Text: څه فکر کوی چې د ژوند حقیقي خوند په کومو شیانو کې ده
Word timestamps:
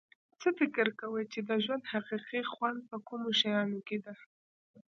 څه 0.41 0.49
فکر 0.59 0.87
کوی 0.99 1.23
چې 1.33 1.39
د 1.49 1.51
ژوند 1.63 1.83
حقیقي 1.93 2.41
خوند 2.51 2.79
په 2.89 2.97
کومو 3.07 3.29
شیانو 3.39 3.79
کې 3.87 3.97
ده 4.05 4.13